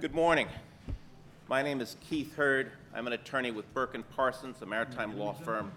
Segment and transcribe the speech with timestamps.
[0.00, 0.48] Good morning.
[1.48, 2.72] My name is Keith Heard.
[2.94, 5.70] I'm an attorney with Burke and Parsons, a maritime law firm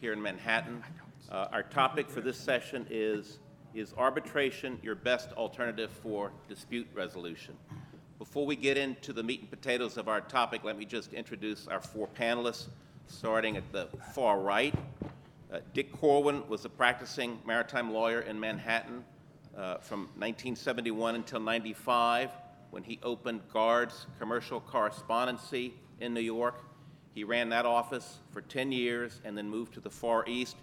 [0.00, 0.82] here in Manhattan.
[1.30, 3.38] Uh, our topic for this session is
[3.74, 7.54] Is arbitration your best alternative for dispute resolution?
[8.18, 11.68] Before we get into the meat and potatoes of our topic, let me just introduce
[11.68, 12.68] our four panelists,
[13.06, 14.74] starting at the far right.
[15.52, 19.04] Uh, Dick Corwin was a practicing maritime lawyer in Manhattan
[19.56, 22.30] uh, from 1971 until 95
[22.70, 26.62] when he opened Gard's Commercial Correspondency in New York.
[27.14, 30.56] He ran that office for 10 years and then moved to the Far East,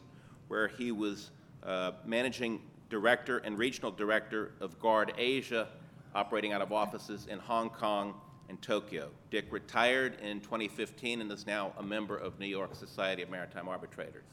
[0.47, 1.31] where he was
[1.63, 5.67] uh, managing director and regional director of Gard Asia,
[6.15, 8.13] operating out of offices in Hong Kong
[8.49, 9.09] and Tokyo.
[9.29, 13.67] Dick retired in 2015 and is now a member of New York Society of Maritime
[13.67, 14.23] Arbitrators.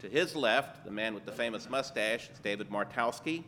[0.00, 3.44] To his left, the man with the famous mustache is David Martowski.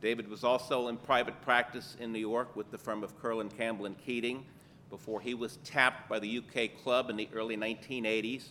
[0.00, 3.86] David was also in private practice in New York with the firm of Kurland, Campbell,
[3.86, 4.44] and Keating
[4.90, 8.50] before he was tapped by the UK Club in the early 1980s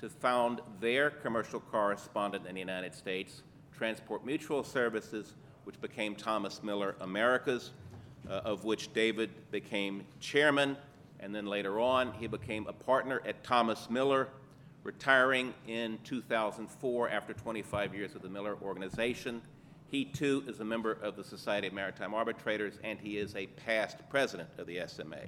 [0.00, 3.42] to found their commercial correspondent in the United States,
[3.76, 7.72] Transport Mutual Services, which became Thomas Miller Americas,
[8.28, 10.76] uh, of which David became chairman,
[11.20, 14.28] and then later on he became a partner at Thomas Miller,
[14.82, 19.42] retiring in 2004 after 25 years with the Miller Organization.
[19.90, 23.46] He too is a member of the Society of Maritime Arbitrators, and he is a
[23.46, 25.26] past president of the SMA.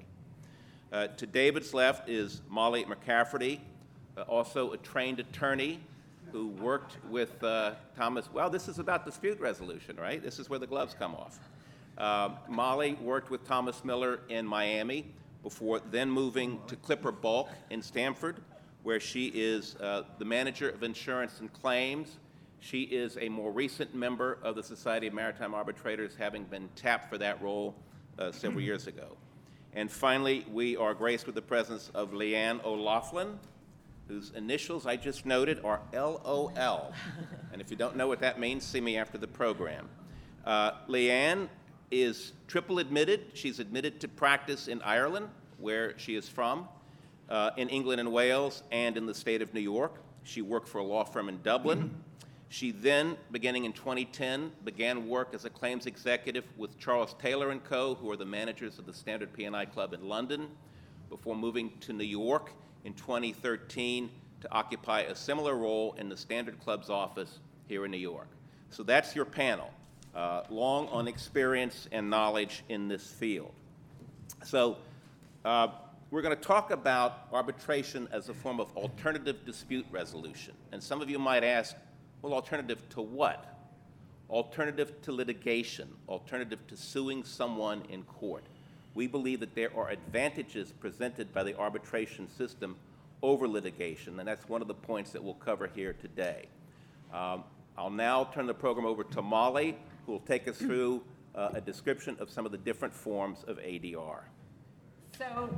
[0.93, 3.61] Uh, to David's left is Molly McCafferty,
[4.17, 5.81] uh, also a trained attorney
[6.33, 8.29] who worked with uh, Thomas.
[8.33, 10.23] Well, this is about dispute resolution, right?
[10.23, 11.39] This is where the gloves come off.
[11.97, 15.07] Uh, Molly worked with Thomas Miller in Miami
[15.43, 18.41] before then moving to Clipper Bulk in Stamford,
[18.83, 22.19] where she is uh, the manager of insurance and claims
[22.61, 27.09] she is a more recent member of the Society of Maritime Arbitrators, having been tapped
[27.09, 27.75] for that role
[28.19, 29.17] uh, several years ago.
[29.75, 33.39] And finally, we are graced with the presence of Leanne O'Loughlin,
[34.09, 36.93] whose initials I just noted are LOL.
[37.53, 39.89] and if you don't know what that means, see me after the program.
[40.45, 41.49] Uh, Leanne
[41.91, 43.27] is triple admitted.
[43.35, 46.69] She's admitted to practice in Ireland, where she is from,
[47.29, 49.95] uh, in England and Wales, and in the state of New York.
[50.25, 51.95] She worked for a law firm in Dublin.
[52.51, 57.65] She then, beginning in 2010, began work as a claims executive with Charles Taylor &
[57.69, 60.49] Co., who are the managers of the Standard P&I Club in London,
[61.11, 62.53] before moving to New York
[62.85, 64.11] in 2013
[64.41, 68.29] to occupy a similar role in the Standard Club's office here in New York.
[68.71, 69.71] So that's your panel,
[70.15, 73.53] uh, long on experience and knowledge in this field.
[74.45, 74.79] So
[75.45, 75.69] uh,
[76.11, 80.55] we're going to talk about arbitration as a form of alternative dispute resolution.
[80.73, 81.77] And some of you might ask,
[82.23, 83.59] well, alternative to what?
[84.31, 88.45] Alternative to litigation, alternative to suing someone in court.
[88.95, 92.77] We believe that there are advantages presented by the arbitration system
[93.23, 96.47] over litigation, and that's one of the points that we'll cover here today.
[97.13, 97.45] Um,
[97.77, 101.03] I'll now turn the program over to Molly, who will take us through
[101.35, 104.21] uh, a description of some of the different forms of ADR.
[105.19, 105.51] So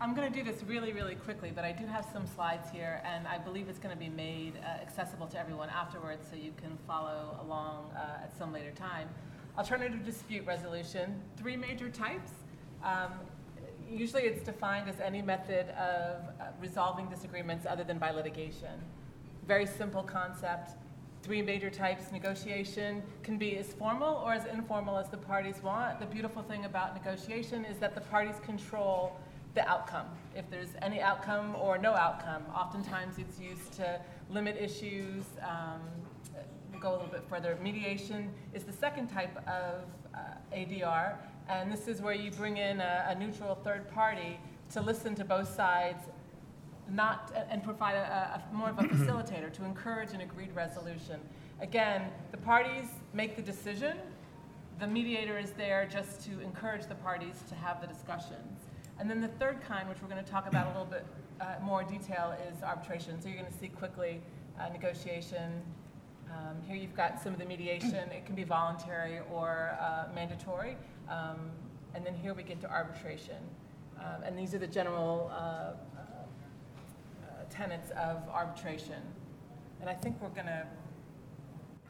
[0.00, 3.00] I'm going to do this really, really quickly, but I do have some slides here,
[3.04, 6.50] and I believe it's going to be made uh, accessible to everyone afterwards so you
[6.60, 9.08] can follow along uh, at some later time.
[9.56, 12.32] Alternative dispute resolution, three major types.
[12.82, 13.12] Um,
[13.88, 18.82] usually it's defined as any method of uh, resolving disagreements other than by litigation.
[19.46, 20.70] Very simple concept.
[21.24, 22.12] Three major types.
[22.12, 25.98] Negotiation can be as formal or as informal as the parties want.
[25.98, 29.16] The beautiful thing about negotiation is that the parties control
[29.54, 30.06] the outcome.
[30.36, 35.80] If there's any outcome or no outcome, oftentimes it's used to limit issues, um,
[36.78, 37.56] go a little bit further.
[37.62, 39.84] Mediation is the second type of
[40.14, 40.18] uh,
[40.54, 41.16] ADR,
[41.48, 44.38] and this is where you bring in a, a neutral third party
[44.72, 46.04] to listen to both sides
[46.90, 51.20] not and provide a, a, more of a facilitator to encourage an agreed resolution.
[51.60, 53.96] Again, the parties make the decision.
[54.80, 58.64] The mediator is there just to encourage the parties to have the discussions.
[58.98, 61.06] And then the third kind, which we're going to talk about a little bit
[61.40, 63.20] uh, more detail, is arbitration.
[63.20, 64.20] So you're going to see quickly
[64.58, 65.62] uh, negotiation.
[66.30, 68.10] Um, here you've got some of the mediation.
[68.10, 70.76] It can be voluntary or uh, mandatory.
[71.08, 71.50] Um,
[71.94, 73.36] and then here we get to arbitration.
[73.98, 75.72] Um, and these are the general uh,
[77.54, 79.02] tenets of arbitration.
[79.80, 80.66] And I think we're going to.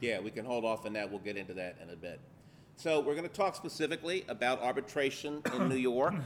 [0.00, 1.11] Yeah, we can hold off on that.
[1.11, 2.20] We'll get into that in a bit.
[2.76, 6.14] So, we're going to talk specifically about arbitration in New York.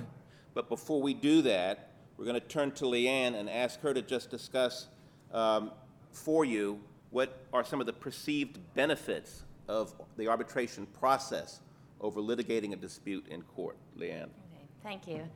[0.54, 4.02] But before we do that, we're going to turn to Leanne and ask her to
[4.02, 4.88] just discuss
[5.32, 5.70] um,
[6.10, 6.80] for you
[7.10, 11.60] what are some of the perceived benefits of the arbitration process
[12.00, 13.76] over litigating a dispute in court.
[13.96, 14.24] Leanne.
[14.24, 14.66] Okay.
[14.82, 15.28] Thank you.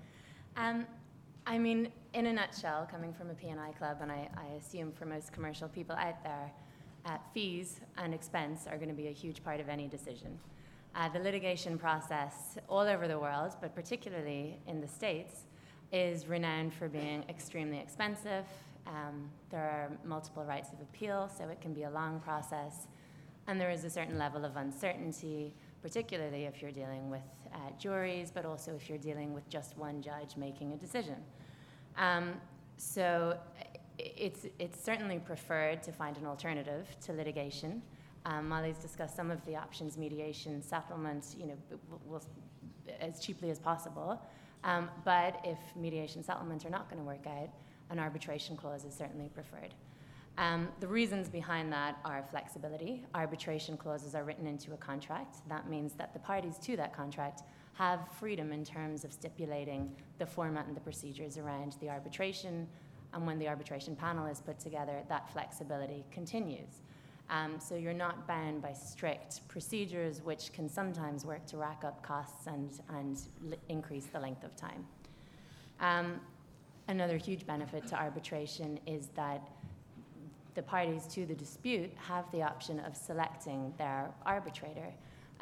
[0.57, 0.87] Um,
[1.47, 5.07] I mean, in a nutshell, coming from a P&I club, and I, I assume for
[5.07, 6.53] most commercial people out there,
[7.07, 10.39] uh, fees and expense are going to be a huge part of any decision.
[10.95, 15.45] Uh, the litigation process all over the world, but particularly in the States,
[15.91, 18.45] is renowned for being extremely expensive.
[18.87, 22.89] Um, there are multiple rights of appeal, so it can be a long process.
[23.47, 27.23] And there is a certain level of uncertainty, particularly if you're dealing with
[27.55, 31.17] uh, juries, but also if you're dealing with just one judge making a decision.
[31.97, 32.35] Um,
[32.77, 33.39] so
[33.99, 37.83] it's, it's certainly preferred to find an alternative to litigation.
[38.25, 41.57] Um, Molly's discussed some of the options, mediation, settlement, you know,
[42.07, 42.23] will,
[43.01, 44.21] as cheaply as possible.
[44.65, 47.51] Um, but if mediation settlements are not going to work out,
[47.91, 49.75] an arbitration clause is certainly preferred.
[50.39, 53.05] Um, the reasons behind that are flexibility.
[53.15, 55.37] Arbitration clauses are written into a contract.
[55.49, 57.43] That means that the parties to that contract
[57.75, 62.69] have freedom in terms of stipulating the format and the procedures around the arbitration.
[63.15, 66.83] And when the arbitration panel is put together, that flexibility continues.
[67.31, 72.03] Um, so you're not bound by strict procedures, which can sometimes work to rack up
[72.03, 74.87] costs and, and li- increase the length of time.
[75.81, 76.21] Um,
[76.89, 79.49] another huge benefit to arbitration is that
[80.55, 84.93] the parties to the dispute have the option of selecting their arbitrator.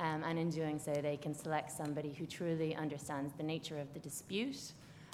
[0.00, 3.92] Um, and in doing so, they can select somebody who truly understands the nature of
[3.92, 4.72] the dispute.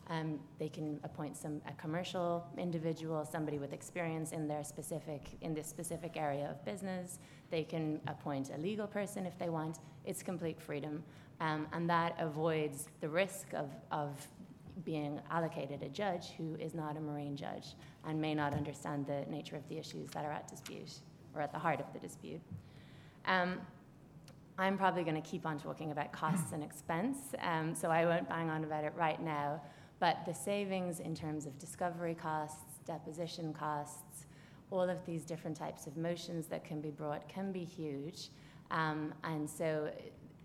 [0.09, 5.53] Um, they can appoint some a commercial individual, somebody with experience in their specific in
[5.53, 7.19] this specific area of business.
[7.51, 9.81] They can appoint a legal person if they want.
[10.05, 11.03] It's complete freedom,
[11.41, 14.11] um, and that avoids the risk of, of
[14.85, 17.75] being allocated a judge who is not a marine judge
[18.07, 21.01] and may not understand the nature of the issues that are at dispute
[21.35, 22.41] or at the heart of the dispute.
[23.27, 23.59] Um,
[24.59, 28.29] I'm probably going to keep on talking about costs and expense, um, so I won't
[28.29, 29.61] bang on about it right now.
[29.99, 34.27] But the savings in terms of discovery costs, deposition costs,
[34.71, 38.31] all of these different types of motions that can be brought can be huge.
[38.71, 39.91] Um, and so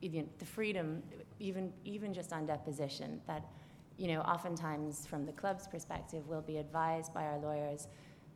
[0.02, 1.02] even the freedom,
[1.40, 3.46] even, even just on deposition, that
[3.98, 7.88] you know, oftentimes from the club's perspective, we'll be advised by our lawyers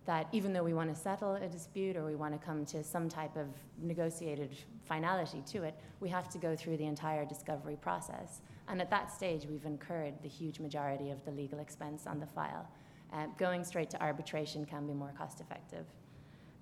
[0.06, 2.84] that even though we want to settle a dispute or we want to come to
[2.84, 3.48] some type of
[3.82, 8.42] negotiated finality to it, we have to go through the entire discovery process.
[8.68, 12.28] And at that stage, we've incurred the huge majority of the legal expense on the
[12.28, 12.68] file.
[13.14, 15.86] Uh, going straight to arbitration can be more cost effective.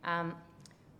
[0.04, 0.36] Um,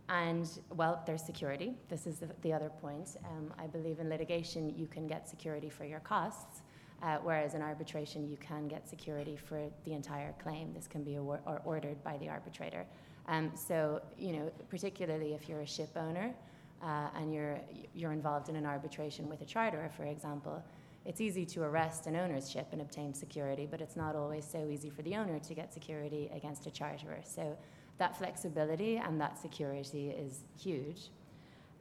[0.08, 1.74] and, well, there's security.
[1.88, 3.16] This is the, the other point.
[3.24, 6.62] Um, I believe in litigation, you can get security for your costs.
[7.04, 10.72] Uh, whereas in arbitration, you can get security for the entire claim.
[10.72, 12.86] This can be or ordered by the arbitrator.
[13.28, 16.34] Um, so, you know, particularly if you're a ship owner
[16.82, 17.60] uh, and you're,
[17.94, 20.64] you're involved in an arbitration with a charterer, for example,
[21.04, 24.66] it's easy to arrest an owner's ship and obtain security, but it's not always so
[24.70, 27.20] easy for the owner to get security against a charterer.
[27.22, 27.54] So
[27.98, 31.10] that flexibility and that security is huge.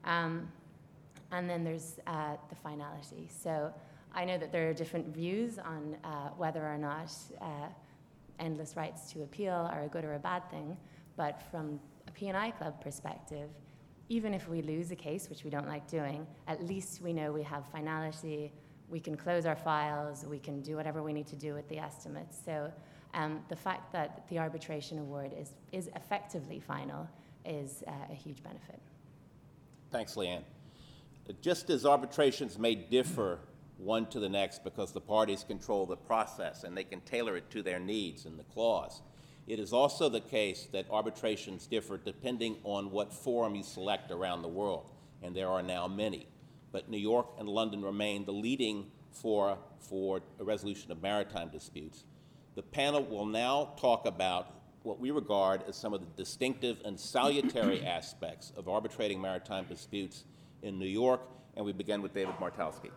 [0.04, 0.52] Um,
[1.32, 3.30] and then there's uh, the finality.
[3.30, 3.74] So
[4.16, 7.12] I know that there are different views on uh, whether or not
[7.42, 7.68] uh,
[8.40, 10.78] endless rights to appeal are a good or a bad thing,
[11.18, 13.50] but from a P&I club perspective,
[14.10, 17.32] even if we lose a case, which we don't like doing, at least we know
[17.32, 18.52] we have finality,
[18.90, 21.80] we can close our files, we can do whatever we need to do with the
[21.80, 22.38] estimates.
[22.46, 22.72] So
[23.14, 27.08] um, the fact that the arbitration award is, is effectively final
[27.46, 28.80] is uh, a huge benefit.
[29.92, 30.44] Thanks, Leanne.
[31.42, 33.40] Just as arbitrations may differ
[33.84, 37.50] one to the next because the parties control the process and they can tailor it
[37.52, 39.02] to their needs in the clause.
[39.46, 44.42] It is also the case that arbitrations differ depending on what forum you select around
[44.42, 44.86] the world,
[45.22, 46.28] and there are now many.
[46.72, 52.06] But New York and London remain the leading fora for a resolution of maritime disputes.
[52.56, 54.48] The panel will now talk about
[54.84, 60.24] what we regard as some of the distinctive and salutary aspects of arbitrating maritime disputes
[60.62, 61.22] in New York,
[61.56, 62.92] and we begin with David Martowski.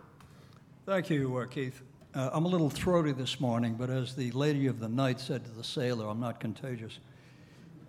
[0.86, 1.82] Thank you, uh, Keith.
[2.14, 5.44] Uh, I'm a little throaty this morning, but as the lady of the night said
[5.44, 7.00] to the sailor, I'm not contagious.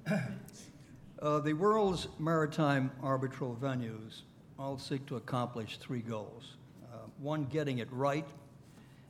[1.22, 4.24] uh, the world's maritime arbitral venues
[4.58, 6.56] all seek to accomplish three goals.
[6.92, 8.26] Uh, one, getting it right,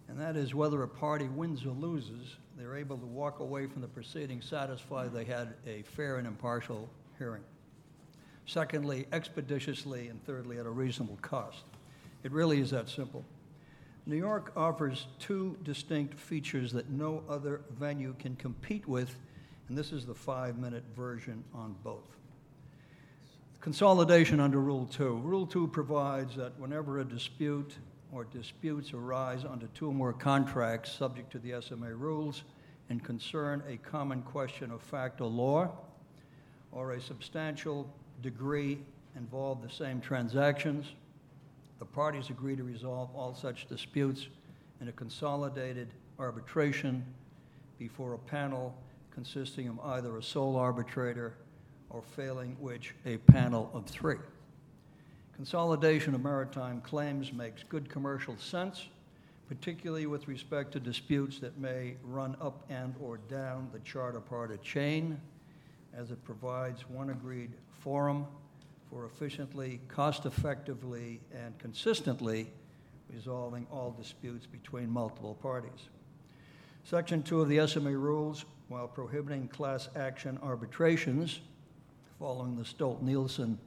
[0.10, 3.82] and that is whether a party wins or loses, they're able to walk away from
[3.82, 7.44] the proceeding satisfied they had a fair and impartial hearing.
[8.48, 11.64] Secondly, expeditiously, and thirdly, at a reasonable cost.
[12.26, 13.24] It really is that simple.
[14.08, 19.20] New York offers two distinct features that no other venue can compete with,
[19.68, 22.16] and this is the five minute version on both.
[23.60, 25.18] Consolidation under Rule 2.
[25.18, 27.76] Rule 2 provides that whenever a dispute
[28.14, 32.44] or disputes arise under two or more contracts subject to the SMA rules
[32.90, 35.70] and concern a common question of fact or law,
[36.72, 38.80] or a substantial degree
[39.18, 40.94] involve the same transactions,
[41.80, 44.28] the parties agree to resolve all such disputes
[44.82, 45.88] in a consolidated
[46.20, 47.04] arbitration
[47.78, 48.76] before a panel
[49.12, 51.34] consisting of either a sole arbitrator
[51.90, 54.18] or failing which, a panel of three.
[55.36, 58.88] Consolidation of maritime claims makes good commercial sense,
[59.48, 65.20] particularly with respect to disputes that may run up and/or down the charter party chain,
[65.96, 68.26] as it provides one agreed forum
[68.90, 72.52] for efficiently, cost-effectively, and consistently
[73.14, 75.90] resolving all disputes between multiple parties.
[76.84, 81.42] Section 2 of the SMA rules, while prohibiting class action arbitrations,
[82.20, 83.58] following the Stolt-Nielsen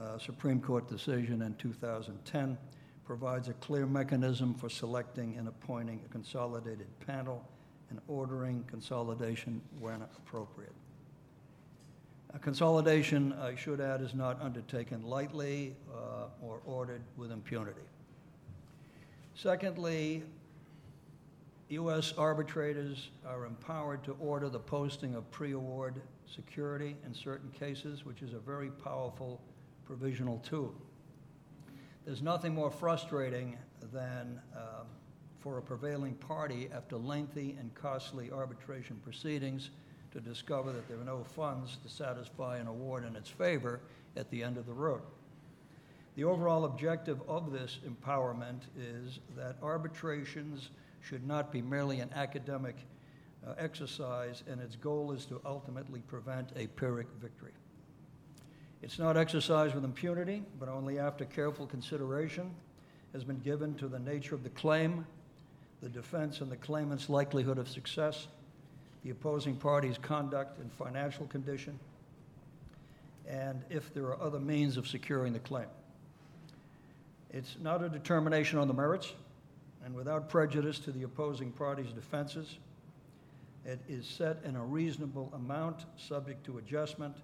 [0.00, 2.58] uh, Supreme Court decision in 2010,
[3.04, 7.44] provides a clear mechanism for selecting and appointing a consolidated panel
[7.90, 10.72] and ordering consolidation when appropriate.
[12.40, 17.80] Consolidation, I should add, is not undertaken lightly uh, or ordered with impunity.
[19.34, 20.22] Secondly,
[21.70, 22.14] U.S.
[22.16, 26.00] arbitrators are empowered to order the posting of pre-award
[26.32, 29.40] security in certain cases, which is a very powerful
[29.84, 30.74] provisional tool.
[32.04, 33.56] There's nothing more frustrating
[33.92, 34.86] than um,
[35.40, 39.70] for a prevailing party after lengthy and costly arbitration proceedings
[40.12, 43.80] to discover that there are no funds to satisfy an award in its favor
[44.16, 45.02] at the end of the road.
[46.16, 50.70] The overall objective of this empowerment is that arbitrations
[51.02, 52.76] should not be merely an academic
[53.46, 57.52] uh, exercise, and its goal is to ultimately prevent a Pyrrhic victory.
[58.82, 62.50] It's not exercised with impunity, but only after careful consideration
[63.12, 65.06] has been given to the nature of the claim,
[65.82, 68.26] the defense and the claimant's likelihood of success,
[69.06, 71.78] the opposing party's conduct and financial condition,
[73.28, 75.68] and if there are other means of securing the claim.
[77.30, 79.12] It's not a determination on the merits,
[79.84, 82.58] and without prejudice to the opposing party's defenses.
[83.64, 87.14] It is set in a reasonable amount, subject to adjustment,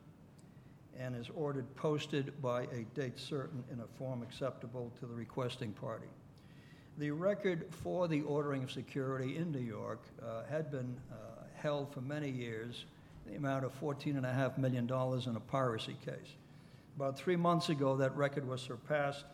[0.96, 5.72] and is ordered posted by a date certain in a form acceptable to the requesting
[5.72, 6.06] party.
[6.98, 11.31] The record for the ordering of security in New York uh, had been uh,
[11.62, 12.84] held for many years,
[13.26, 16.36] the amount of $14.5 million in a piracy case.
[16.96, 19.24] About three months ago, that record was surpassed,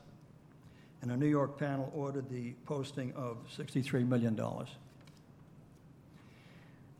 [1.00, 4.38] and a New York panel ordered the posting of $63 million.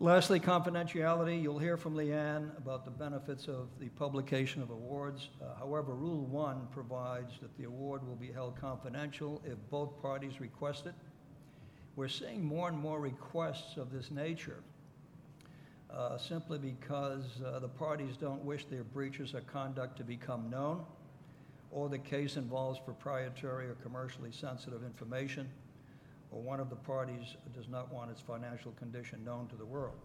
[0.01, 1.43] Lastly, confidentiality.
[1.43, 5.29] You'll hear from Leanne about the benefits of the publication of awards.
[5.43, 10.41] Uh, however, Rule 1 provides that the award will be held confidential if both parties
[10.41, 10.95] request it.
[11.97, 14.63] We're seeing more and more requests of this nature
[15.93, 20.85] uh, simply because uh, the parties don't wish their breaches of conduct to become known,
[21.71, 25.49] or the case involves proprietary or commercially sensitive information
[26.31, 29.97] or one of the parties does not want its financial condition known to the world.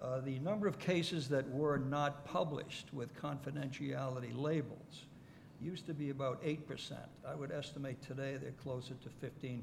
[0.00, 5.06] Uh, the number of cases that were not published with confidentiality labels
[5.60, 6.58] used to be about 8%.
[7.26, 9.62] I would estimate today they're closer to 15%.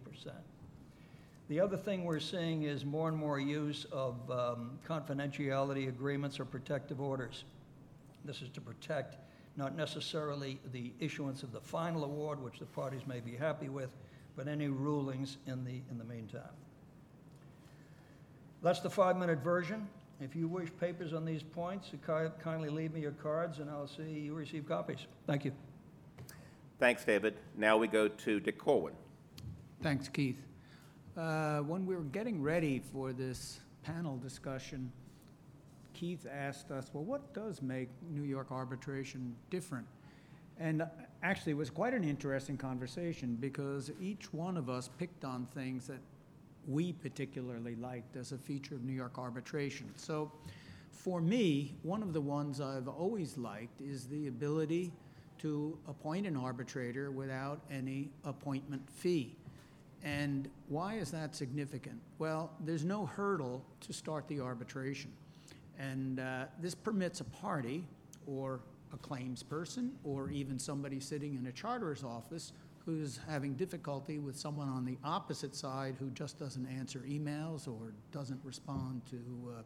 [1.49, 6.45] The other thing we're seeing is more and more use of um, confidentiality agreements or
[6.45, 7.43] protective orders.
[8.23, 9.17] This is to protect
[9.57, 13.89] not necessarily the issuance of the final award, which the parties may be happy with,
[14.35, 16.53] but any rulings in the, in the meantime.
[18.61, 19.87] That's the five-minute version.
[20.21, 24.03] If you wish papers on these points, kindly leave me your cards, and I'll see
[24.03, 25.07] you receive copies.
[25.25, 25.53] Thank you.
[26.77, 27.37] Thanks, David.
[27.57, 28.93] Now we go to Dick Corwin.
[29.81, 30.37] Thanks, Keith.
[31.19, 34.89] Uh, When we were getting ready for this panel discussion,
[35.93, 39.85] Keith asked us, well, what does make New York arbitration different?
[40.59, 40.87] And
[41.21, 45.87] actually, it was quite an interesting conversation because each one of us picked on things
[45.87, 45.99] that
[46.69, 49.91] we particularly liked as a feature of New York arbitration.
[49.97, 50.31] So
[50.89, 54.93] for me, one of the ones I've always liked is the ability
[55.39, 59.35] to appoint an arbitrator without any appointment fee.
[60.03, 61.99] And why is that significant?
[62.19, 65.11] Well, there's no hurdle to start the arbitration.
[65.77, 67.83] And uh, this permits a party
[68.27, 68.61] or
[68.93, 72.53] a claims person or even somebody sitting in a charter's office
[72.85, 77.93] who's having difficulty with someone on the opposite side who just doesn't answer emails or
[78.11, 79.17] doesn't respond to
[79.51, 79.61] uh,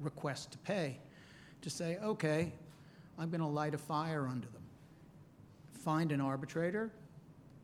[0.00, 0.98] requests to pay,
[1.62, 2.52] to say, okay,
[3.18, 4.62] I'm going to light a fire under them.
[5.72, 6.90] Find an arbitrator,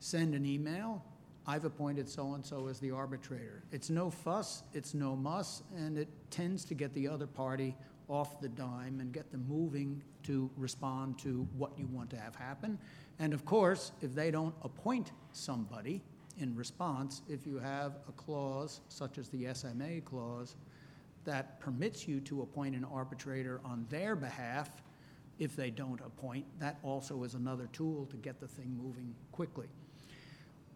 [0.01, 1.05] send an email,
[1.47, 3.65] I've appointed so-and-so as the arbitrator.
[3.73, 7.75] It's no fuss, it's no muss, and it tends to get the other party
[8.09, 12.35] off the dime and get them moving to respond to what you want to have
[12.37, 12.79] happen.
[13.19, 16.03] And of course, if they don't appoint somebody
[16.39, 20.57] in response, if you have a clause such as the SMA clause
[21.25, 24.83] that permits you to appoint an arbitrator on their behalf,
[25.39, 29.67] if they don't appoint, that also is another tool to get the thing moving quickly.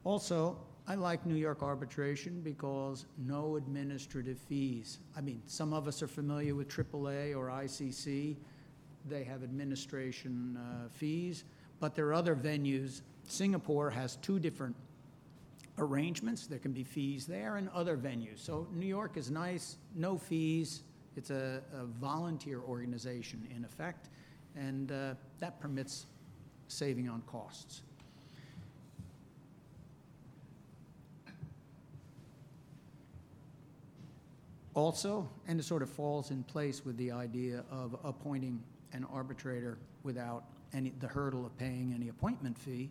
[0.06, 5.00] Also, I like New York arbitration because no administrative fees.
[5.16, 8.36] I mean, some of us are familiar with AAA or ICC.
[9.08, 11.42] They have administration uh, fees,
[11.80, 13.00] but there are other venues.
[13.26, 14.76] Singapore has two different
[15.76, 16.46] arrangements.
[16.46, 18.38] There can be fees there and other venues.
[18.38, 20.84] So New York is nice, no fees.
[21.16, 24.08] It's a, a volunteer organization in effect,
[24.54, 26.06] and uh, that permits
[26.68, 27.82] saving on costs.
[34.76, 39.78] Also, and it sort of falls in place with the idea of appointing an arbitrator
[40.02, 42.90] without any, the hurdle of paying any appointment fee,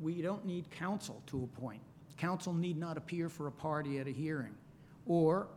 [0.00, 1.82] we don't need counsel to appoint.
[2.16, 4.54] Counsel need not appear for a party at a hearing.
[5.04, 5.48] Or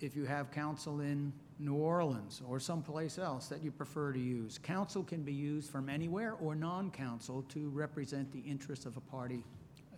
[0.00, 4.56] if you have counsel in New Orleans or someplace else that you prefer to use,
[4.56, 9.42] counsel can be used from anywhere or non-counsel to represent the interests of a party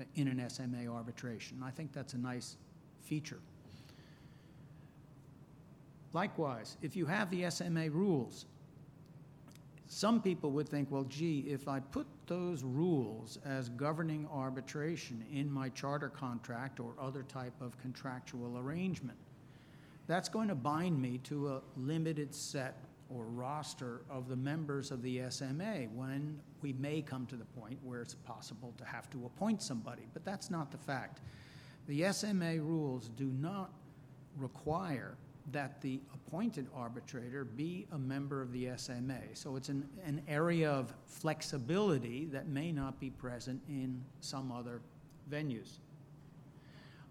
[0.01, 1.63] uh, in an SMA arbitration.
[1.63, 2.57] I think that's a nice
[3.03, 3.41] feature.
[6.13, 8.47] Likewise, if you have the SMA rules,
[9.87, 15.51] some people would think, well, gee, if I put those rules as governing arbitration in
[15.51, 19.19] my charter contract or other type of contractual arrangement,
[20.07, 25.03] that's going to bind me to a limited set or roster of the members of
[25.03, 29.27] the SMA when we may come to the point where it's possible to have to
[29.27, 30.03] appoint somebody.
[30.13, 31.21] But that's not the fact.
[31.89, 33.73] The SMA rules do not
[34.37, 35.17] require
[35.53, 39.21] that the appointed arbitrator be a member of the SMA.
[39.35, 44.81] So it's an, an area of flexibility that may not be present in some other
[45.31, 45.79] venues.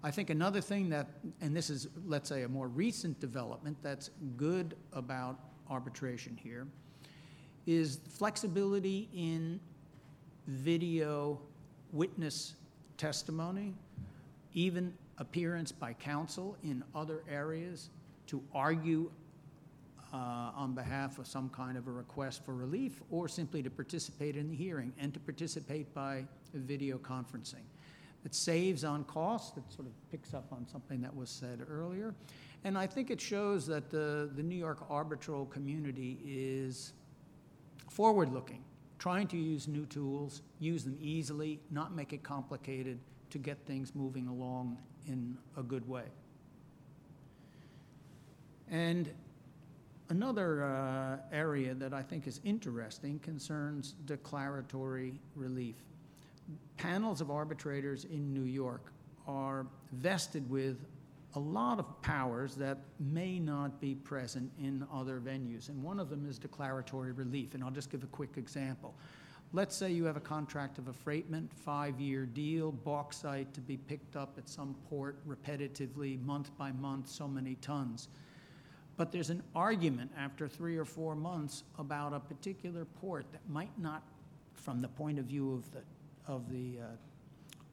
[0.01, 1.07] I think another thing that,
[1.41, 5.37] and this is, let's say, a more recent development that's good about
[5.69, 6.67] arbitration here,
[7.67, 9.59] is flexibility in
[10.47, 11.39] video
[11.91, 12.55] witness
[12.97, 13.73] testimony,
[14.53, 17.89] even appearance by counsel in other areas
[18.29, 19.11] to argue
[20.13, 24.35] uh, on behalf of some kind of a request for relief or simply to participate
[24.35, 27.65] in the hearing and to participate by video conferencing.
[28.25, 29.57] It saves on cost.
[29.57, 32.13] It sort of picks up on something that was said earlier.
[32.63, 36.93] And I think it shows that the, the New York arbitral community is
[37.89, 38.63] forward looking,
[38.97, 43.95] trying to use new tools, use them easily, not make it complicated to get things
[43.95, 46.03] moving along in a good way.
[48.69, 49.09] And
[50.09, 55.75] another uh, area that I think is interesting concerns declaratory relief.
[56.77, 58.91] Panels of arbitrators in New York
[59.27, 60.77] are vested with
[61.35, 65.69] a lot of powers that may not be present in other venues.
[65.69, 67.53] And one of them is declaratory relief.
[67.53, 68.95] And I'll just give a quick example.
[69.53, 74.15] Let's say you have a contract of affreightment, five year deal, bauxite to be picked
[74.15, 78.09] up at some port repetitively, month by month, so many tons.
[78.99, 83.71] But there's an argument after three or four months about a particular port that might
[83.79, 84.03] not,
[84.55, 85.79] from the point of view of the,
[86.27, 86.85] of the uh,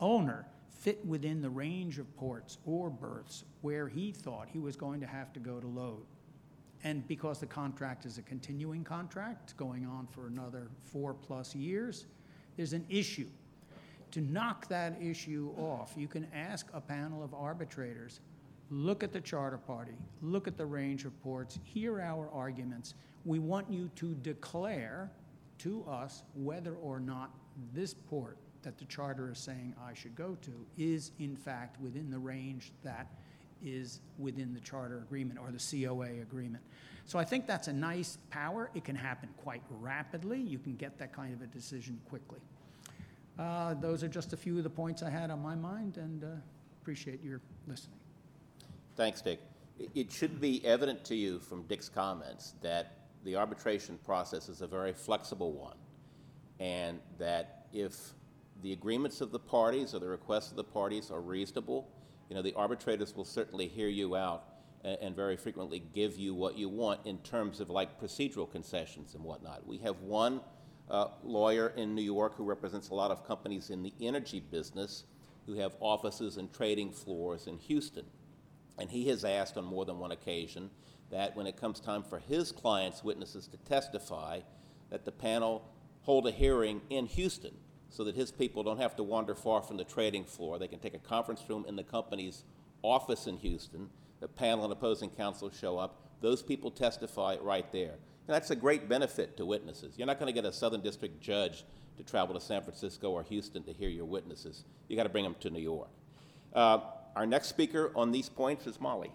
[0.01, 5.01] owner, fit within the range of ports or berths where he thought he was going
[5.01, 6.05] to have to go to load.
[6.85, 12.07] And because the contract is a continuing contract, going on for another four plus years,
[12.57, 13.27] there's an issue.
[14.13, 18.21] To knock that issue off, you can ask a panel of arbitrators
[18.71, 22.95] look at the charter party, look at the range reports, hear our arguments.
[23.25, 25.11] We want you to declare
[25.59, 27.31] to us whether or not
[27.73, 32.11] this port that the charter is saying I should go to is in fact within
[32.11, 33.07] the range that
[33.65, 36.63] is within the charter agreement or the COA agreement.
[37.07, 38.71] So I think that's a nice power.
[38.75, 40.41] It can happen quite rapidly.
[40.41, 42.41] You can get that kind of a decision quickly.
[43.39, 46.25] Uh, those are just a few of the points I had on my mind, and
[46.25, 46.27] uh,
[46.83, 47.99] appreciate your listening.
[48.97, 49.41] Thanks, Dick.
[49.95, 52.93] It should be evident to you from Dick's comments that
[53.25, 55.77] the arbitration process is a very flexible one,
[56.61, 58.15] and that if
[58.63, 61.91] the agreements of the parties or the requests of the parties are reasonable,
[62.31, 64.45] you know, the arbitrators will certainly hear you out
[64.83, 69.15] and, and very frequently give you what you want in terms of like procedural concessions
[69.15, 69.67] and whatnot.
[69.67, 70.41] We have one
[70.91, 75.05] uh, lawyer in New York who represents a lot of companies in the energy business
[75.45, 78.07] who have offices and trading floors in Houston.
[78.79, 80.71] And he has asked on more than one occasion
[81.11, 84.41] that when it comes time for his clients' witnesses to testify,
[84.91, 85.69] that the panel
[86.03, 87.55] hold a hearing in Houston
[87.89, 90.59] so that his people don't have to wander far from the trading floor.
[90.59, 92.45] They can take a conference room in the company's
[92.83, 93.89] office in Houston.
[94.21, 96.03] The panel and opposing counsel show up.
[96.21, 97.93] Those people testify right there.
[97.93, 99.95] And that's a great benefit to witnesses.
[99.97, 101.65] You're not going to get a Southern District judge
[101.97, 104.65] to travel to San Francisco or Houston to hear your witnesses.
[104.89, 105.89] You got to bring them to New York.
[106.53, 106.81] Uh,
[107.17, 109.11] our next speaker on these points is Molly.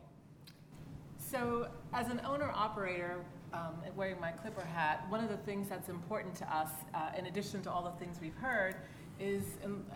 [1.18, 5.88] So, as an owner operator, um, wearing my Clipper hat, one of the things that's
[5.88, 8.76] important to us, uh, in addition to all the things we've heard,
[9.20, 9.96] is um, uh,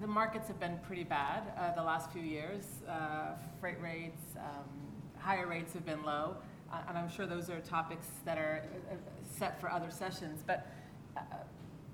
[0.00, 2.64] the markets have been pretty bad uh, the last few years.
[2.88, 4.64] Uh, freight rates, um,
[5.18, 6.36] hire rates have been low,
[6.72, 8.94] uh, and I'm sure those are topics that are uh,
[9.38, 10.42] set for other sessions.
[10.46, 10.66] But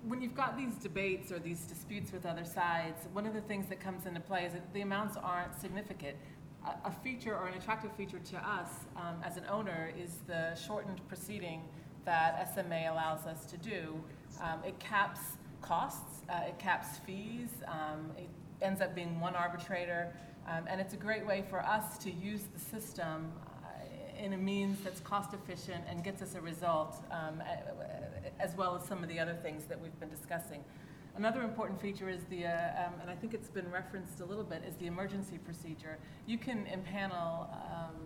[0.06, 3.66] when you've got these debates or these disputes with other sides, one of the things
[3.68, 6.16] that comes into play is that the amounts aren't significant.
[6.84, 11.00] A, feature or an attractive feature to us um, as an owner is the shortened
[11.08, 11.62] proceeding
[12.04, 13.94] that SMA allows us to do.
[14.42, 15.20] Um, it caps
[15.62, 18.28] costs, uh, it caps fees, um, it
[18.60, 20.14] ends up being one arbitrator,
[20.46, 23.32] um, and it's a great way for us to use the system
[24.18, 27.42] in a means that's cost efficient and gets us a result, um,
[28.40, 30.62] as well as some of the other things that we've been discussing.
[31.16, 34.44] Another important feature is the, uh, um, and I think it's been referenced a little
[34.44, 35.98] bit, is the emergency procedure.
[36.26, 37.96] You can impanel um,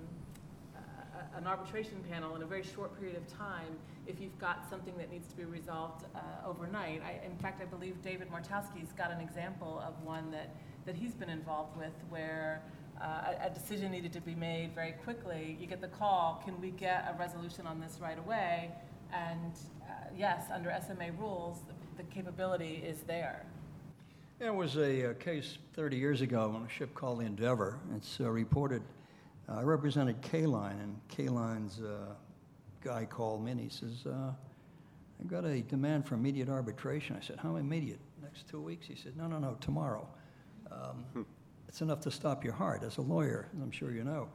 [0.75, 4.96] a- an arbitration panel in a very short period of time if you've got something
[4.96, 7.03] that needs to be resolved uh, overnight.
[7.05, 10.55] I, in fact, I believe David Martowski's got an example of one that,
[10.87, 12.62] that he's been involved with where
[13.03, 15.57] uh, a, a decision needed to be made very quickly.
[15.61, 18.71] You get the call, can we get a resolution on this right away?
[19.12, 23.45] And uh, yes, under SMA rules, the, the capability is there.
[24.38, 27.79] There was a, uh case 30 years ago on a ship called the Endeavor.
[27.97, 28.83] It's uh, reported.
[29.49, 32.15] uh, I represented K-Line, and K-Line's uh,
[32.83, 34.33] guy called me and he says, uh,
[35.21, 38.01] "I got a demand for immediate arbitration." I said, "How immediate?
[38.21, 40.09] Next two weeks?" He said, "No, no, no, tomorrow."
[40.73, 41.27] Um,
[41.72, 44.28] It's enough to stop your heart as a lawyer, I'm sure you know.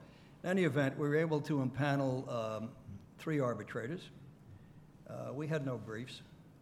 [0.44, 2.70] In any event, we were able to impanel um,
[3.20, 4.02] three arbitrators.
[5.08, 6.22] Uh, We had no briefs.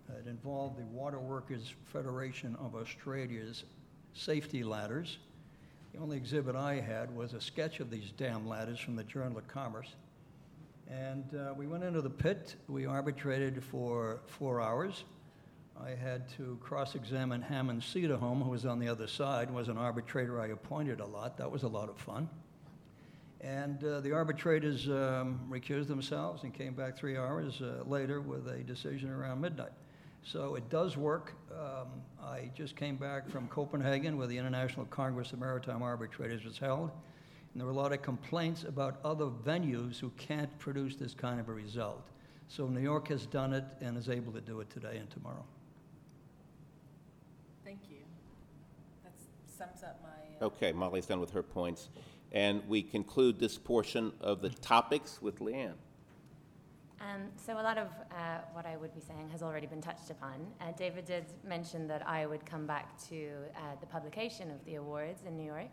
[0.09, 3.63] It involved the Water Workers Federation of Australia's
[4.15, 5.17] safety ladders.
[5.93, 9.37] The only exhibit I had was a sketch of these damn ladders from the Journal
[9.37, 9.95] of Commerce.
[10.91, 12.57] And uh, we went into the pit.
[12.67, 15.05] We arbitrated for four hours.
[15.83, 20.39] I had to cross-examine Hammond Cederholm, who was on the other side, was an arbitrator
[20.39, 21.37] I appointed a lot.
[21.37, 22.29] That was a lot of fun.
[23.41, 28.47] And uh, the arbitrators um, recused themselves and came back three hours uh, later with
[28.47, 29.73] a decision around midnight.
[30.23, 31.33] So it does work.
[31.51, 31.87] Um,
[32.23, 36.89] I just came back from Copenhagen where the International Congress of Maritime Arbitrators was held.
[37.53, 41.39] And there were a lot of complaints about other venues who can't produce this kind
[41.39, 42.07] of a result.
[42.47, 45.45] So New York has done it and is able to do it today and tomorrow.
[47.63, 47.97] Thank you.
[49.03, 49.13] That
[49.57, 50.09] sums up my.
[50.45, 51.89] Uh, Okay, Molly's done with her points.
[52.31, 55.75] And we conclude this portion of the topics with Leanne.
[56.99, 60.09] Um, so a lot of uh, what I would be saying has already been touched
[60.09, 60.45] upon.
[60.59, 64.75] Uh, David did mention that I would come back to uh, the publication of the
[64.75, 65.71] awards in New York.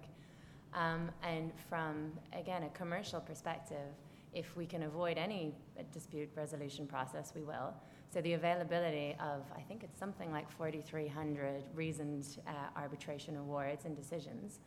[0.75, 3.95] Um, and from, again, a commercial perspective,
[4.33, 5.55] if we can avoid any
[5.93, 7.75] dispute resolution process, we will.
[8.13, 13.97] So the availability of, I think it's something like 4,300 reasoned uh, arbitration awards and
[13.97, 14.61] decisions.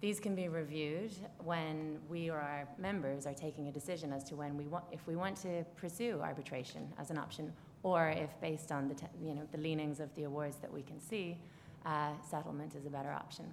[0.00, 1.12] These can be reviewed
[1.44, 5.06] when we or our members are taking a decision as to when we want, if
[5.06, 7.52] we want to pursue arbitration as an option,
[7.82, 10.82] or if based on the, te- you know, the leanings of the awards that we
[10.82, 11.38] can see,
[11.86, 13.46] uh, settlement is a better option.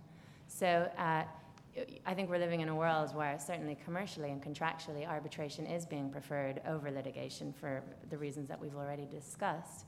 [0.48, 1.24] So uh,
[2.06, 6.10] I think we're living in a world where certainly commercially and contractually arbitration is being
[6.10, 9.86] preferred over litigation for the reasons that we've already discussed.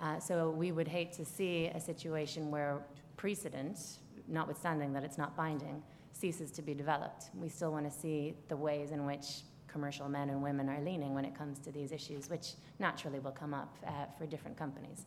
[0.00, 2.80] Uh, so we would hate to see a situation where
[3.16, 7.30] precedent, notwithstanding that it's not binding, ceases to be developed.
[7.34, 11.14] We still want to see the ways in which commercial men and women are leaning
[11.14, 15.06] when it comes to these issues, which naturally will come up uh, for different companies.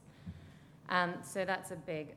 [0.90, 2.14] Um, so that's a big,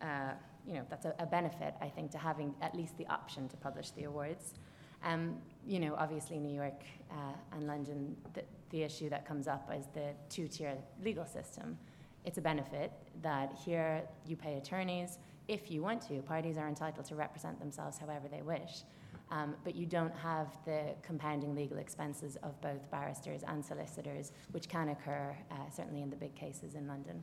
[0.00, 0.32] uh,
[0.66, 3.56] you know, that's a, a benefit, I think, to having at least the option to
[3.56, 4.54] publish the awards.
[5.02, 9.70] Um, you know, obviously New York uh, and London, the, the issue that comes up
[9.76, 11.78] is the two-tier legal system.
[12.24, 12.92] It's a benefit
[13.22, 15.18] that here you pay attorneys.
[15.48, 18.82] If you want to, parties are entitled to represent themselves however they wish.
[19.30, 24.68] Um, but you don't have the compounding legal expenses of both barristers and solicitors, which
[24.68, 27.22] can occur uh, certainly in the big cases in London.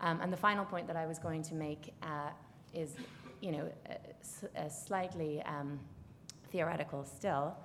[0.00, 2.30] Um, and the final point that I was going to make uh,
[2.72, 2.96] is
[3.40, 3.70] you know,
[4.68, 5.78] slightly um,
[6.50, 7.56] theoretical still,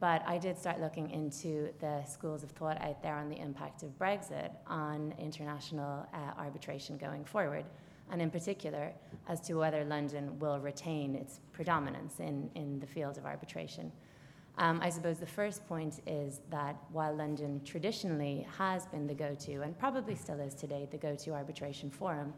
[0.00, 3.82] but I did start looking into the schools of thought out there on the impact
[3.82, 7.64] of Brexit on international uh, arbitration going forward,
[8.10, 8.92] and in particular
[9.28, 13.92] as to whether London will retain its predominance in, in the field of arbitration.
[14.58, 19.34] Um, I suppose the first point is that while London traditionally has been the go
[19.34, 22.34] to, and probably still is today, the go to arbitration forum,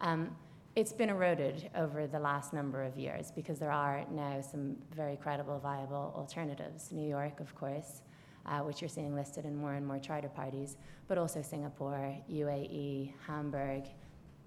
[0.00, 0.36] um,
[0.74, 5.16] it's been eroded over the last number of years because there are now some very
[5.16, 6.90] credible, viable alternatives.
[6.90, 8.00] New York, of course,
[8.46, 10.76] uh, which you're seeing listed in more and more charter parties,
[11.08, 13.84] but also Singapore, UAE, Hamburg,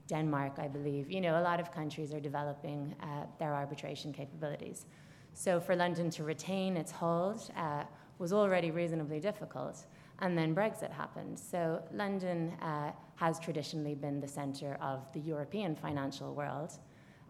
[0.07, 1.09] Denmark, I believe.
[1.09, 4.85] You know, a lot of countries are developing uh, their arbitration capabilities.
[5.35, 7.83] So for London to retain its hold uh,
[8.19, 9.85] was already reasonably difficult.
[10.19, 11.37] And then Brexit happened.
[11.37, 16.71] So London uh, has traditionally been the centre of the European financial world.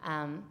[0.04, 0.44] Um,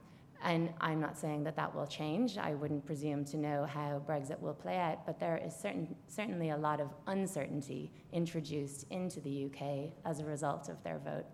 [0.43, 2.37] and I'm not saying that that will change.
[2.37, 6.49] I wouldn't presume to know how Brexit will play out, but there is certain, certainly
[6.49, 11.25] a lot of uncertainty introduced into the UK as a result of their vote.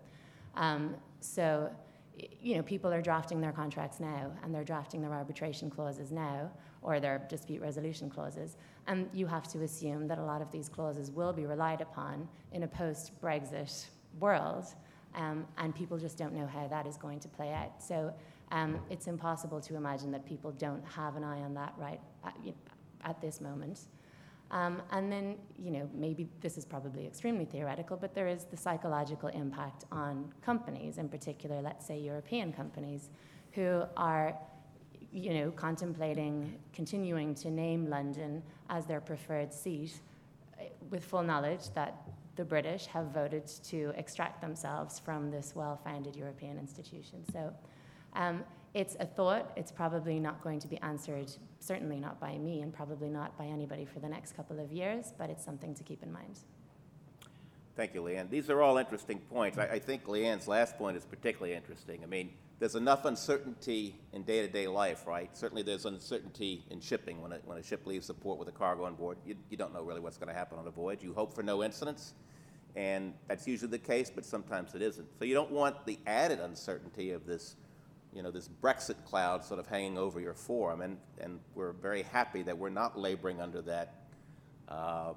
[0.54, 1.70] Um, so,
[2.40, 6.50] you know, people are drafting their contracts now, and they're drafting their arbitration clauses now,
[6.82, 8.56] or their dispute resolution clauses.
[8.86, 12.28] And you have to assume that a lot of these clauses will be relied upon
[12.52, 13.86] in a post Brexit
[14.18, 14.66] world,
[15.14, 17.82] um, and people just don't know how that is going to play out.
[17.82, 18.12] So
[18.50, 22.34] um, it's impossible to imagine that people don't have an eye on that right at,
[23.04, 23.80] at this moment.
[24.52, 28.56] Um, and then, you know, maybe this is probably extremely theoretical, but there is the
[28.56, 33.08] psychological impact on companies, in particular, let's say European companies,
[33.52, 34.36] who are,
[35.10, 40.00] you know, contemplating continuing to name London as their preferred seat,
[40.60, 42.02] eh, with full knowledge that
[42.36, 47.24] the British have voted to extract themselves from this well-founded European institution.
[47.32, 47.52] So.
[48.14, 49.52] Um, it's a thought.
[49.56, 51.30] It's probably not going to be answered,
[51.60, 55.12] certainly not by me, and probably not by anybody for the next couple of years,
[55.18, 56.38] but it's something to keep in mind.
[57.74, 58.28] Thank you, Leanne.
[58.28, 59.56] These are all interesting points.
[59.58, 62.00] I, I think Leanne's last point is particularly interesting.
[62.02, 65.34] I mean, there's enough uncertainty in day-to-day life, right?
[65.36, 67.20] Certainly there's uncertainty in shipping.
[67.20, 69.56] When a, when a ship leaves the port with a cargo on board, you, you
[69.56, 71.02] don't know really what's going to happen on a voyage.
[71.02, 72.12] You hope for no incidents,
[72.76, 75.08] and that's usually the case, but sometimes it isn't.
[75.18, 77.56] So you don't want the added uncertainty of this
[78.14, 82.02] you know, this Brexit cloud sort of hanging over your forum, and, and we're very
[82.02, 84.04] happy that we're not laboring under that
[84.68, 85.16] um,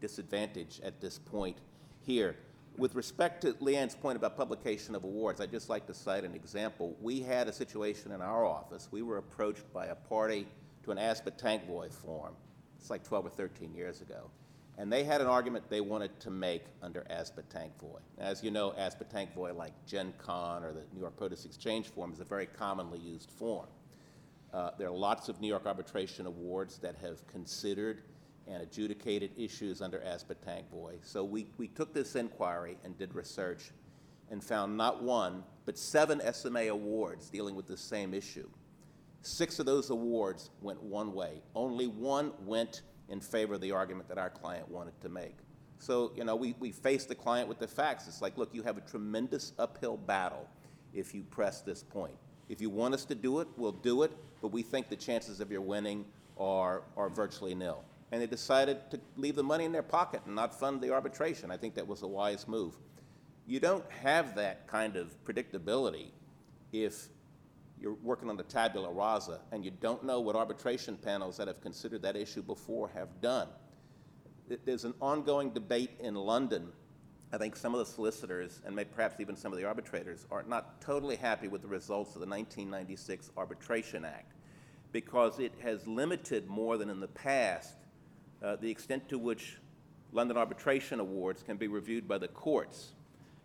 [0.00, 1.56] disadvantage at this point
[2.00, 2.36] here.
[2.76, 6.34] With respect to Leanne's point about publication of awards, I'd just like to cite an
[6.34, 6.94] example.
[7.00, 8.88] We had a situation in our office.
[8.92, 10.46] We were approached by a party
[10.84, 12.34] to an ASBATANKVOY forum.
[12.78, 14.30] It's like 12 or 13 years ago.
[14.78, 17.98] And they had an argument they wanted to make under ASBATANKVOY.
[18.18, 22.24] As you know, ASBATANKVOY, like Gencon or the New York Produce Exchange form, is a
[22.24, 23.66] very commonly used form.
[24.54, 28.02] Uh, there are lots of New York arbitration awards that have considered
[28.46, 31.00] and adjudicated issues under ASBATANKVOY.
[31.02, 33.72] So we, we took this inquiry and did research
[34.30, 38.48] and found not one, but seven SMA awards dealing with the same issue.
[39.22, 41.42] Six of those awards went one way.
[41.56, 45.36] Only one went in favor of the argument that our client wanted to make.
[45.78, 48.08] So, you know, we, we face the client with the facts.
[48.08, 50.48] It's like, look, you have a tremendous uphill battle
[50.92, 52.14] if you press this point.
[52.48, 55.40] If you want us to do it, we'll do it, but we think the chances
[55.40, 56.04] of your winning
[56.38, 57.84] are, are virtually nil.
[58.10, 61.50] And they decided to leave the money in their pocket and not fund the arbitration.
[61.50, 62.74] I think that was a wise move.
[63.46, 66.08] You don't have that kind of predictability
[66.72, 67.08] if
[67.80, 71.60] you're working on the tabula rasa and you don't know what arbitration panels that have
[71.60, 73.48] considered that issue before have done.
[74.64, 76.68] There's an ongoing debate in London.
[77.32, 80.42] I think some of the solicitors and maybe perhaps even some of the arbitrators are
[80.44, 84.32] not totally happy with the results of the 1996 Arbitration Act
[84.92, 87.74] because it has limited more than in the past
[88.42, 89.58] uh, the extent to which
[90.12, 92.92] London arbitration awards can be reviewed by the courts.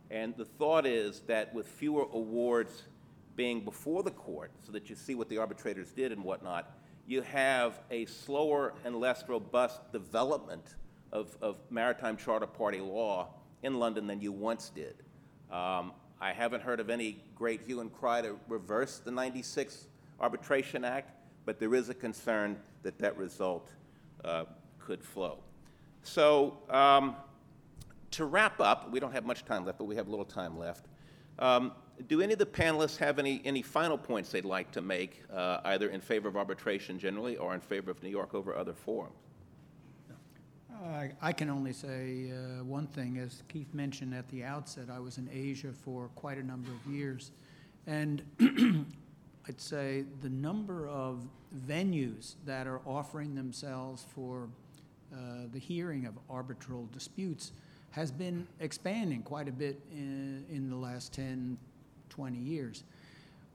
[0.10, 2.84] And the thought is that with fewer awards
[3.36, 7.22] being before the court so that you see what the arbitrators did and whatnot, you
[7.22, 10.76] have a slower and less robust development
[11.12, 13.30] of, of maritime charter party law
[13.64, 14.96] in London than you once did.
[15.52, 19.88] Um, I haven't heard of any great hue and cry to reverse the 96
[20.20, 21.12] Arbitration Act,
[21.46, 23.72] but there is a concern that that result
[24.24, 24.46] uh,
[24.80, 25.40] could flow.
[26.04, 27.16] So, um,
[28.12, 30.58] to wrap up, we don't have much time left, but we have a little time
[30.58, 30.86] left.
[31.40, 31.72] Um,
[32.08, 35.60] do any of the panelists have any, any final points they'd like to make, uh,
[35.66, 39.16] either in favor of arbitration generally or in favor of New York over other forums?
[40.84, 43.18] I I can only say uh, one thing.
[43.18, 46.92] As Keith mentioned at the outset, I was in Asia for quite a number of
[46.92, 47.32] years.
[47.88, 48.24] And
[49.48, 51.28] I'd say the number of
[51.68, 54.48] venues that are offering themselves for
[55.14, 55.18] uh,
[55.52, 57.52] the hearing of arbitral disputes
[57.92, 61.58] has been expanding quite a bit in, in the last 10,
[62.14, 62.84] 20 years.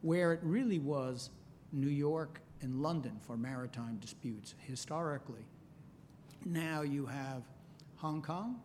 [0.03, 1.31] Where it really was
[1.73, 5.47] New York and London for maritime disputes historically.
[6.45, 7.43] Now you have
[7.97, 8.61] Hong Kong,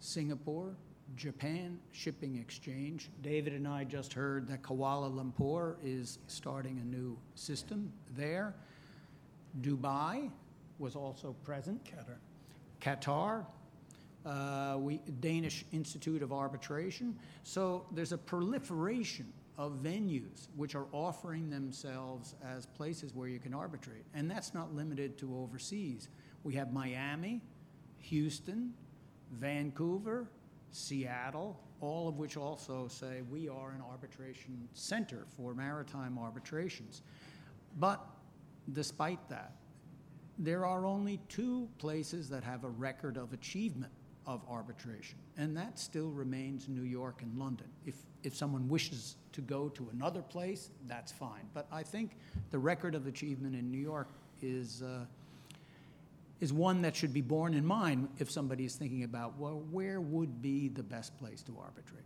[0.00, 0.74] Singapore,
[1.14, 3.10] Japan Shipping Exchange.
[3.22, 8.54] David and I just heard that Kuala Lumpur is starting a new system there.
[9.60, 10.30] Dubai
[10.80, 11.80] was also present.
[12.80, 13.46] Qatar.
[14.26, 17.16] Uh, we, Danish Institute of Arbitration.
[17.44, 23.52] So there's a proliferation of venues which are offering themselves as places where you can
[23.52, 24.04] arbitrate.
[24.14, 26.08] And that's not limited to overseas.
[26.44, 27.40] We have Miami,
[27.98, 28.72] Houston,
[29.32, 30.28] Vancouver,
[30.70, 37.02] Seattle, all of which also say we are an arbitration center for maritime arbitrations.
[37.78, 38.04] But
[38.72, 39.52] despite that,
[40.38, 43.92] there are only two places that have a record of achievement
[44.28, 47.66] of arbitration, and that still remains New York and London.
[47.86, 51.48] If, if someone wishes to go to another place, that's fine.
[51.54, 52.10] But I think
[52.50, 54.08] the record of achievement in New York
[54.42, 55.06] is, uh,
[56.40, 59.98] is one that should be borne in mind if somebody is thinking about, well, where
[60.02, 62.04] would be the best place to arbitrate?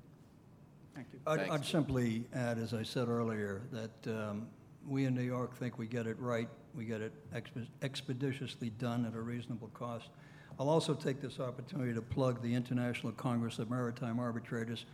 [0.94, 1.18] Thank you.
[1.26, 1.54] I'd, Thanks.
[1.54, 4.46] I'd simply add, as I said earlier, that um,
[4.86, 6.48] we in New York think we get it right.
[6.72, 10.10] We get it expe- expeditiously done at a reasonable cost.
[10.60, 14.84] I'll also take this opportunity to plug the International Congress of Maritime Arbitrators.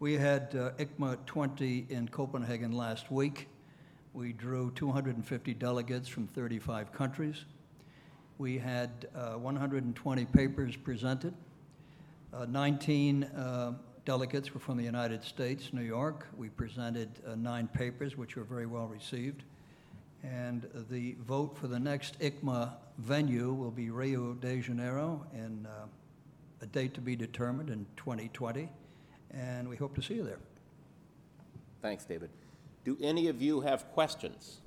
[0.00, 3.48] We had uh, ICMA 20 in Copenhagen last week.
[4.12, 7.44] We drew 250 delegates from 35 countries.
[8.38, 11.34] We had uh, 120 papers presented.
[12.32, 13.72] Uh, 19 uh,
[14.04, 16.26] delegates were from the United States, New York.
[16.36, 19.44] We presented uh, nine papers, which were very well received.
[20.24, 25.86] And the vote for the next ICMA venue will be Rio de Janeiro in uh,
[26.62, 28.70] a date to be determined in 2020.
[29.32, 30.38] And we hope to see you there.
[31.82, 32.30] Thanks, David.
[32.84, 34.60] Do any of you have questions?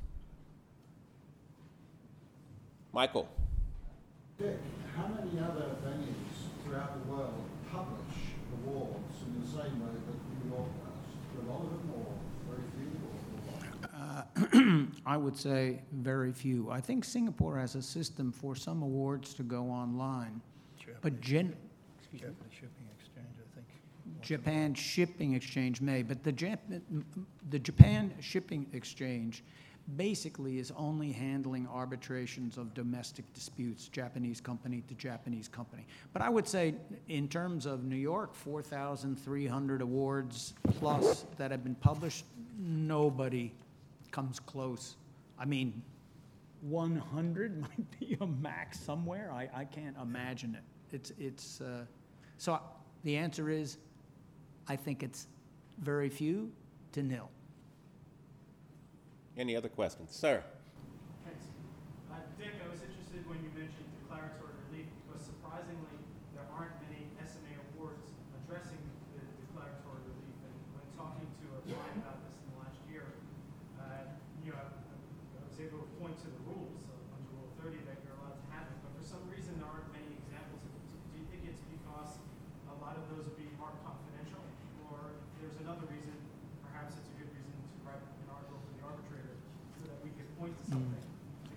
[2.93, 3.28] Michael?
[4.38, 4.58] Dick,
[4.96, 8.17] how many other venues throughout the world publish
[8.54, 11.08] awards in the same way that New York does?
[11.34, 12.13] Do a lot of them or
[12.50, 13.13] very few or
[13.50, 14.27] what?
[15.06, 16.69] I would say very few.
[16.69, 20.41] I think Singapore has a system for some awards to go online,
[21.02, 21.56] but gen,
[22.13, 23.67] Japanese Shipping Exchange, I think.
[24.21, 26.82] Japan Shipping Exchange may, but the Jap-
[27.50, 29.43] the Japan Shipping Exchange
[29.95, 35.86] basically is only handling arbitrations of domestic disputes, Japanese company to Japanese company.
[36.12, 36.76] But I would say,
[37.08, 42.26] in terms of New York, 4,300 awards plus that have been published,
[42.60, 43.54] nobody
[44.17, 44.95] comes close.
[45.38, 45.80] I mean,
[46.62, 49.30] 100 might be a max somewhere.
[49.32, 50.63] I, I can't imagine it.
[50.95, 51.86] It's, it's, uh,
[52.39, 52.60] so
[53.03, 53.77] the answer is,
[54.67, 55.27] I think it's
[55.80, 56.51] very few
[56.93, 57.30] to nil.
[59.38, 60.10] Any other questions?
[60.15, 60.43] Sir?
[61.23, 61.45] Thanks.
[62.10, 65.93] Uh, Dick, I was interested when you mentioned declaratory relief, because surprisingly,
[66.34, 68.10] there aren't many SMA awards
[68.41, 68.82] addressing
[69.13, 70.38] the declaratory relief.
[70.41, 73.06] And when talking to a client about this in the last year,
[73.77, 74.10] uh,
[74.41, 74.73] you know, I
[75.38, 78.41] I was able to point to the rules of- under Rule 30 that you're allowed
[78.41, 80.65] to have it, but for some reason, there aren't many examples.
[80.65, 80.89] of it.
[81.13, 82.17] Do you think it's because
[82.73, 84.41] a lot of those would be marked confidential?
[84.89, 86.17] Or if there's another reason,
[86.65, 89.34] perhaps it's a good reason to write an article for the arbitrator
[89.77, 91.10] so that we could point to something to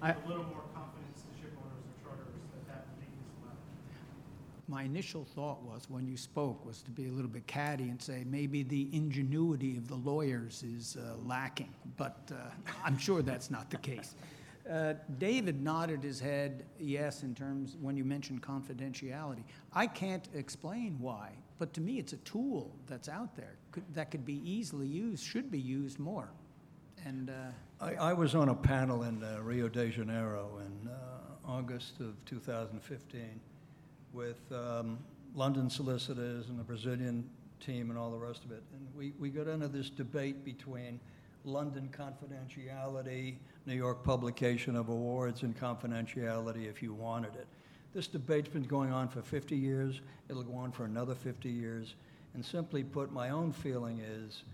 [0.02, 3.28] I- give a little more confidence to ship owners or charters that that relief is
[3.38, 3.60] allowed.
[4.80, 8.00] My initial thought was, when you spoke, was to be a little bit catty and
[8.00, 12.36] say maybe the ingenuity of the lawyers is uh, lacking, but uh,
[12.82, 14.14] I'm sure that's not the case.
[14.70, 19.44] Uh, David nodded his head yes in terms when you mentioned confidentiality.
[19.74, 24.10] I can't explain why, but to me it's a tool that's out there could, that
[24.10, 26.30] could be easily used, should be used more.
[27.04, 30.94] And uh, I, I was on a panel in uh, Rio de Janeiro in uh,
[31.46, 33.40] August of 2015
[34.12, 34.98] with um,
[35.34, 37.28] London solicitors and the Brazilian
[37.60, 38.62] team and all the rest of it.
[38.74, 40.98] And we, we got into this debate between
[41.44, 43.36] London confidentiality,
[43.66, 47.46] New York publication of awards, and confidentiality if you wanted it.
[47.94, 50.00] This debate's been going on for 50 years.
[50.28, 51.94] It'll go on for another 50 years.
[52.34, 54.44] And simply put, my own feeling is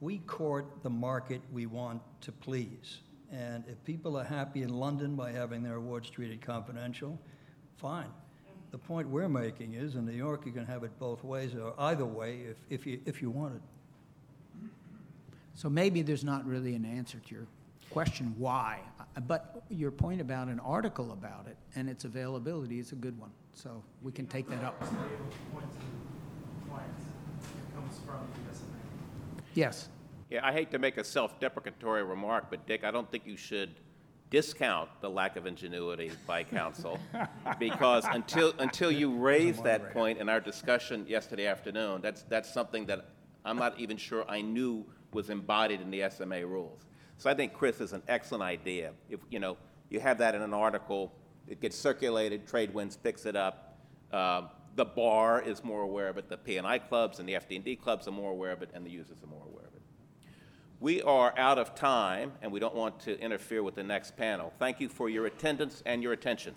[0.00, 2.98] we court the market we want to please.
[3.32, 7.18] And if people are happy in London by having their awards treated confidential,
[7.78, 8.10] fine.
[8.72, 11.74] The point we're making is in New York, you can have it both ways, or
[11.78, 13.62] either way if, if, you, if you want it.
[15.54, 17.46] So maybe there's not really an answer to your
[17.90, 18.80] question, why?
[18.98, 23.18] Uh, But your point about an article about it and its availability is a good
[23.20, 23.30] one.
[23.52, 24.80] So we can take that up.
[24.80, 25.78] Are you able to point to
[26.62, 27.04] compliance
[27.54, 29.44] that comes from the SMA?
[29.52, 29.90] Yes.
[30.30, 33.74] Yeah, I hate to make a self-deprecatory remark, but Dick, I don't think you should
[34.32, 36.98] discount the lack of ingenuity by counsel,
[37.58, 42.86] because until, until you raised that point in our discussion yesterday afternoon, that's, that's something
[42.86, 43.10] that
[43.44, 46.86] I'm not even sure I knew was embodied in the SMA rules.
[47.18, 48.92] So I think Chris is an excellent idea.
[49.10, 49.58] If, you know,
[49.90, 51.12] you have that in an article,
[51.46, 53.78] it gets circulated, Trade Winds picks it up.
[54.12, 57.34] Um, The bar is more aware of it, the P and I clubs and the
[57.34, 59.71] FD&D clubs are more aware of it, and the users are more aware of it.
[60.82, 64.52] We are out of time, and we don't want to interfere with the next panel.
[64.58, 66.56] Thank you for your attendance and your attention.